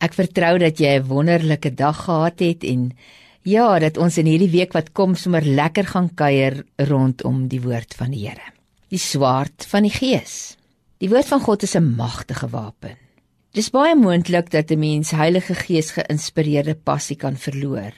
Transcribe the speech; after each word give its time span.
Ek 0.00 0.16
vertrou 0.16 0.58
dat 0.58 0.80
jy 0.80 0.98
'n 0.98 1.06
wonderlike 1.06 1.74
dag 1.74 2.04
gehad 2.04 2.40
het 2.40 2.64
en 2.64 2.92
ja, 3.42 3.78
dat 3.78 3.96
ons 3.96 4.18
in 4.18 4.26
hierdie 4.26 4.50
week 4.50 4.72
wat 4.72 4.92
kom 4.92 5.14
sommer 5.14 5.44
lekker 5.44 5.86
gaan 5.86 6.14
kuier 6.14 6.64
rondom 6.76 7.48
die 7.48 7.60
woord 7.60 7.94
van 7.94 8.10
die 8.10 8.28
Here. 8.28 8.52
Die 8.88 8.98
swaard 8.98 9.66
van 9.68 9.82
die 9.82 9.92
Gees. 9.92 10.56
Die 10.98 11.08
woord 11.08 11.26
van 11.26 11.40
God 11.40 11.62
is 11.62 11.76
'n 11.76 11.96
magtige 11.96 12.48
wapen. 12.48 12.96
Dis 13.52 13.70
baie 13.70 13.96
moontlik 13.96 14.50
dat 14.50 14.70
'n 14.70 14.78
mens 14.78 15.10
Heilige 15.10 15.54
Gees 15.54 15.90
geïnspireerde 15.90 16.74
passie 16.74 17.16
kan 17.16 17.36
verloor 17.36 17.92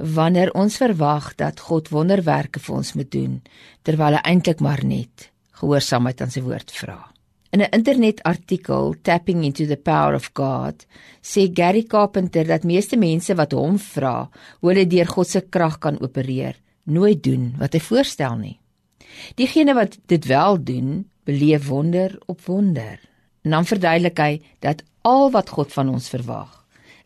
wanneer 0.00 0.50
ons 0.56 0.76
verwag 0.80 1.34
dat 1.36 1.60
God 1.60 1.90
wonderwerke 1.92 2.60
vir 2.60 2.74
ons 2.74 2.94
moet 2.96 3.10
doen 3.12 3.42
terwyl 3.82 4.16
hy 4.16 4.22
eintlik 4.24 4.60
maar 4.60 4.80
net 4.84 5.30
gehoorsaamheid 5.60 6.20
aan 6.20 6.30
sy 6.30 6.40
woord 6.40 6.72
vra. 6.72 7.12
In 7.52 7.60
'n 7.62 7.72
internetartikel 7.74 8.94
Tapping 9.02 9.42
into 9.44 9.66
the 9.66 9.76
Power 9.76 10.14
of 10.14 10.30
God 10.32 10.86
sê 11.20 11.50
Gary 11.52 11.82
Carpenter 11.82 12.46
dat 12.46 12.62
meeste 12.62 12.96
mense 12.96 13.34
wat 13.34 13.52
hom 13.58 13.74
vra 13.78 14.30
hoe 14.60 14.70
hulle 14.70 14.86
deur 14.86 15.08
God 15.10 15.26
se 15.26 15.40
krag 15.40 15.80
kan 15.82 15.98
opereer, 15.98 16.54
nooit 16.86 17.22
doen 17.26 17.48
wat 17.58 17.74
hy 17.74 17.80
voorstel 17.82 18.36
nie. 18.38 18.60
Diegene 19.34 19.74
wat 19.74 19.98
dit 20.06 20.28
wel 20.30 20.62
doen, 20.62 20.92
beleef 21.26 21.66
wonder 21.66 22.14
op 22.26 22.38
wonder. 22.46 23.00
En 23.42 23.50
dan 23.50 23.66
verduidelik 23.66 24.18
hy 24.18 24.32
dat 24.62 24.84
al 25.02 25.30
wat 25.34 25.50
God 25.50 25.72
van 25.72 25.90
ons 25.90 26.06
verwag, 26.08 26.52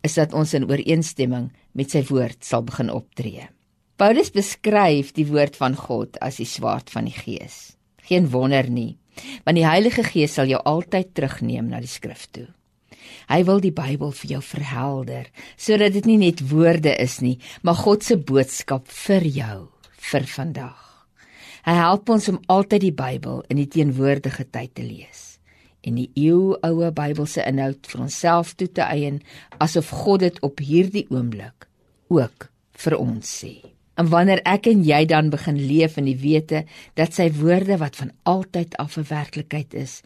is 0.00 0.16
dat 0.16 0.32
ons 0.32 0.54
in 0.56 0.64
ooreenstemming 0.64 1.50
met 1.76 1.92
sy 1.92 2.00
woord 2.08 2.40
sal 2.40 2.64
begin 2.64 2.88
optree. 2.88 3.44
Paulus 4.00 4.32
beskryf 4.32 5.12
die 5.12 5.28
woord 5.28 5.60
van 5.60 5.76
God 5.76 6.16
as 6.24 6.40
die 6.40 6.48
swaard 6.48 6.88
van 6.88 7.04
die 7.04 7.18
gees. 7.18 7.76
Geen 8.08 8.32
wonder 8.32 8.70
nie 8.70 8.99
want 9.44 9.58
die 9.58 9.66
Heilige 9.66 10.04
Gees 10.06 10.36
sal 10.38 10.50
jou 10.50 10.60
altyd 10.64 11.14
terugneem 11.14 11.70
na 11.70 11.80
die 11.82 11.90
skrif 11.90 12.26
toe. 12.34 12.48
Hy 13.30 13.40
wil 13.46 13.60
die 13.62 13.74
Bybel 13.74 14.12
vir 14.16 14.36
jou 14.36 14.42
verhelder 14.44 15.30
sodat 15.56 15.94
dit 15.96 16.06
nie 16.08 16.18
net 16.20 16.42
woorde 16.50 16.94
is 16.98 17.20
nie, 17.24 17.38
maar 17.62 17.78
God 17.78 18.06
se 18.06 18.16
boodskap 18.18 18.88
vir 19.06 19.26
jou 19.26 19.58
vir 20.10 20.28
vandag. 20.34 20.86
Hy 21.66 21.74
help 21.76 22.08
ons 22.08 22.28
om 22.32 22.40
altyd 22.48 22.86
die 22.86 22.96
Bybel 22.96 23.42
in 23.52 23.60
die 23.60 23.68
teenwoordige 23.68 24.46
tyd 24.48 24.74
te 24.78 24.86
lees 24.86 25.26
en 25.86 25.96
die 25.96 26.10
eeuoue 26.18 26.90
Bybelse 26.92 27.44
inhoud 27.48 27.88
vir 27.88 28.04
onsself 28.04 28.52
toe 28.60 28.68
te 28.68 28.84
eien 28.84 29.20
asof 29.64 29.92
God 30.02 30.24
dit 30.26 30.40
op 30.44 30.60
hierdie 30.60 31.06
oomblik 31.08 31.68
ook 32.12 32.50
vir 32.84 32.96
ons 33.00 33.36
sê. 33.40 33.54
En 34.00 34.08
wanneer 34.08 34.40
ek 34.48 34.64
en 34.70 34.80
jy 34.86 35.02
dan 35.04 35.28
begin 35.28 35.58
leef 35.60 35.98
in 36.00 36.06
die 36.08 36.16
wete 36.16 36.62
dat 36.96 37.12
sy 37.12 37.26
woorde 37.36 37.76
wat 37.82 37.98
van 38.00 38.14
altyd 38.24 38.76
af 38.80 38.96
'n 38.96 39.04
werklikheid 39.08 39.74
is, 39.74 40.00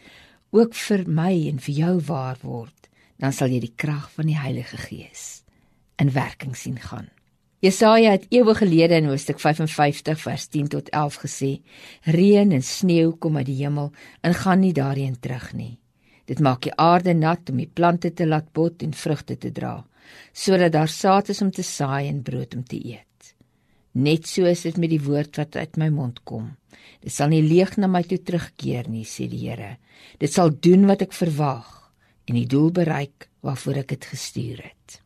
ook 0.51 0.75
vir 0.75 1.05
my 1.07 1.35
en 1.51 1.59
vir 1.59 1.75
jou 1.75 2.01
waar 2.01 2.39
word, 2.43 2.89
dan 3.19 3.33
sal 3.33 3.49
jy 3.49 3.61
die 3.61 3.77
krag 3.77 4.11
van 4.11 4.27
die 4.27 4.39
Heilige 4.39 4.77
Gees 4.77 5.45
in 5.99 6.11
werking 6.11 6.57
sien 6.57 6.79
gaan. 6.79 7.09
Jesaja 7.61 8.11
het 8.11 8.27
eeue 8.31 8.55
gelede 8.55 8.95
in 8.95 9.07
Hoofstuk 9.07 9.39
55 9.41 10.21
vers 10.21 10.47
10 10.47 10.69
tot 10.69 10.89
11 10.89 11.17
gesê: 11.17 11.63
Reën 12.03 12.53
en 12.53 12.63
sneeu 12.63 13.13
kom 13.13 13.37
uit 13.37 13.47
die 13.47 13.63
hemel 13.63 13.93
en 14.21 14.35
gaan 14.35 14.61
nie 14.61 14.73
daarheen 14.73 15.21
terug 15.21 15.53
nie. 15.53 15.79
Dit 16.25 16.41
maak 16.41 16.63
die 16.63 16.75
aarde 16.77 17.15
nat 17.15 17.51
om 17.51 17.57
die 17.57 17.71
plante 17.75 18.13
te 18.13 18.27
laat 18.27 18.53
bot 18.53 18.83
en 18.83 18.93
vrugte 18.93 19.39
te 19.39 19.53
dra, 19.53 19.87
sodat 20.33 20.73
daar 20.73 20.89
saad 20.89 21.29
is 21.29 21.43
om 21.43 21.51
te 21.51 21.63
saai 21.63 22.09
en 22.09 22.23
brood 22.23 22.55
om 22.55 22.65
te 22.65 22.77
eet. 22.87 23.14
Net 23.95 24.27
so 24.27 24.47
is 24.51 24.65
dit 24.67 24.79
met 24.83 24.91
die 24.91 25.03
woord 25.03 25.39
wat 25.39 25.57
uit 25.57 25.77
my 25.79 25.89
mond 25.95 26.21
kom. 26.27 26.51
Dit 27.01 27.15
sal 27.15 27.31
nie 27.31 27.45
leeg 27.45 27.77
na 27.79 27.87
my 27.87 28.03
toe 28.03 28.19
terugkeer 28.19 28.89
nie, 28.91 29.05
sê 29.07 29.29
die 29.31 29.45
Here. 29.47 29.77
Dit 30.19 30.35
sal 30.35 30.51
doen 30.51 30.89
wat 30.91 31.05
ek 31.07 31.15
verwag 31.15 31.69
en 32.27 32.39
die 32.39 32.49
doel 32.51 32.73
bereik 32.75 33.29
waarvoor 33.45 33.85
ek 33.85 33.95
dit 33.95 34.09
gestuur 34.11 34.65
het. 34.65 34.99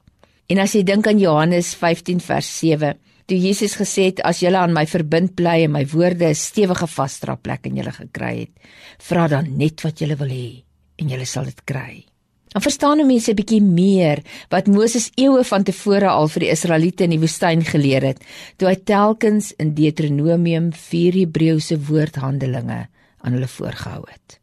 En 0.48 0.62
as 0.62 0.72
jy 0.72 0.84
dink 0.88 1.06
aan 1.10 1.20
Johannes 1.20 1.74
15 1.76 2.22
vers 2.24 2.48
7, 2.62 2.94
toe 3.28 3.36
Jesus 3.36 3.76
gesê 3.76 4.08
het 4.08 4.22
as 4.24 4.40
julle 4.40 4.56
aan 4.56 4.72
my 4.72 4.86
verbind 4.88 5.34
bly 5.36 5.66
en 5.66 5.74
my 5.74 5.84
woorde 5.92 6.30
'n 6.30 6.34
stewige 6.34 6.86
vasdra 6.86 7.36
plek 7.36 7.66
in 7.66 7.76
julle 7.76 7.92
gekry 7.92 8.48
het, 8.48 8.54
vra 8.98 9.28
dan 9.28 9.56
net 9.58 9.84
wat 9.84 10.00
julle 10.00 10.16
wil 10.16 10.32
hê 10.32 10.64
en 10.96 11.08
julle 11.08 11.26
sal 11.26 11.44
dit 11.44 11.60
kry. 11.64 12.06
Dan 12.48 12.62
verstaan 12.62 13.06
mense 13.06 13.30
'n 13.30 13.36
bietjie 13.36 13.62
meer 13.62 14.22
wat 14.48 14.66
Moses 14.66 15.10
eeue 15.14 15.44
van 15.44 15.62
tevore 15.62 16.08
al 16.08 16.28
vir 16.28 16.40
die 16.40 16.50
Israeliete 16.50 17.04
in 17.04 17.10
die 17.10 17.20
woestyn 17.20 17.64
geleer 17.64 18.02
het, 18.02 18.24
toe 18.56 18.68
hy 18.68 18.76
telkens 18.76 19.52
in 19.58 19.74
Deuteronomium 19.74 20.72
4 20.72 21.12
Hebreëse 21.12 21.76
woordhandelinge 21.78 22.88
aan 23.20 23.32
hulle 23.32 23.48
voorgehou 23.48 24.04
het. 24.08 24.40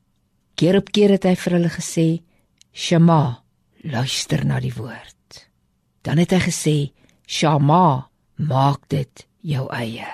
Keer 0.56 0.78
op 0.78 0.92
keer 0.92 1.10
het 1.10 1.24
hy 1.24 1.36
vir 1.36 1.54
hulle 1.58 1.70
gesê: 1.70 2.22
"Shema, 2.74 3.44
luister 3.84 4.46
na 4.46 4.60
die 4.60 4.74
woord." 4.74 5.50
Dan 6.02 6.18
het 6.18 6.32
hy 6.32 6.40
gesê: 6.40 6.92
"Shama, 7.28 8.10
maak 8.36 8.90
dit 8.90 9.28
jou 9.42 9.68
eie." 9.74 10.08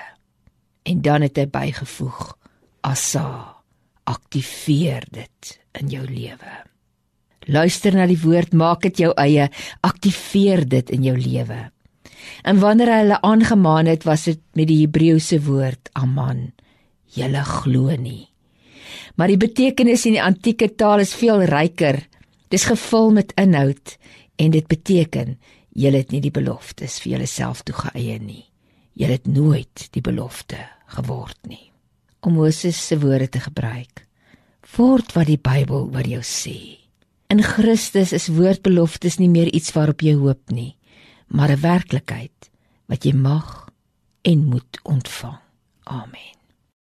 En 0.82 1.02
dan 1.02 1.22
het 1.22 1.36
hy 1.36 1.46
bygevoeg: 1.46 2.36
"Asa, 2.80 3.56
aktiveer 4.04 5.04
dit 5.10 5.60
in 5.72 5.88
jou 5.88 6.06
lewe." 6.06 6.71
Luister 7.46 7.94
na 7.96 8.06
die 8.06 8.20
woord, 8.22 8.52
maak 8.54 8.84
dit 8.86 9.02
jou 9.04 9.12
eie, 9.18 9.48
aktiveer 9.82 10.66
dit 10.68 10.90
in 10.94 11.06
jou 11.08 11.16
lewe. 11.18 11.60
En 12.46 12.58
wanneer 12.62 12.90
hy 12.90 12.98
hulle 13.02 13.22
aangemaan 13.26 13.90
het, 13.90 14.04
was 14.06 14.26
dit 14.30 14.40
met 14.58 14.68
die 14.70 14.82
Hebreëse 14.84 15.40
woord 15.46 15.90
aman. 15.98 16.50
Julle 17.12 17.42
glo 17.44 17.94
nie. 17.98 18.28
Maar 19.16 19.32
die 19.32 19.40
betekenis 19.40 20.06
in 20.08 20.16
die 20.16 20.24
antieke 20.24 20.70
taal 20.78 21.02
is 21.02 21.14
veel 21.18 21.44
ryker. 21.50 22.00
Dis 22.52 22.68
gevul 22.68 23.12
met 23.18 23.34
inhoud 23.40 23.96
en 24.40 24.54
dit 24.54 24.66
beteken 24.68 25.36
julle 25.72 26.02
het 26.02 26.12
nie 26.12 26.20
die 26.20 26.32
beloftes 26.34 26.98
vir 27.00 27.16
julleself 27.16 27.62
toegeëien 27.68 28.24
nie. 28.26 28.44
Julle 28.92 29.16
het 29.16 29.28
nooit 29.28 29.88
die 29.92 30.04
belofte 30.04 30.60
geword 30.96 31.38
nie. 31.48 31.70
Om 32.22 32.36
Moses 32.38 32.78
se 32.78 32.98
woorde 33.00 33.28
te 33.32 33.40
gebruik, 33.40 34.04
word 34.76 35.16
wat 35.16 35.26
die 35.26 35.40
Bybel 35.40 35.88
oor 35.90 36.06
jou 36.06 36.20
sê. 36.22 36.81
In 37.32 37.40
Christus 37.40 38.10
is 38.12 38.26
woordbeloftes 38.28 39.14
nie 39.16 39.30
meer 39.32 39.48
iets 39.56 39.72
waarop 39.72 40.02
jy 40.04 40.12
hoop 40.20 40.52
nie, 40.52 40.76
maar 41.32 41.48
'n 41.48 41.62
werklikheid 41.64 42.50
wat 42.92 43.04
jy 43.08 43.14
mag 43.16 43.72
en 44.22 44.44
moet 44.44 44.80
ontvang. 44.84 45.40
Amen. 45.84 46.41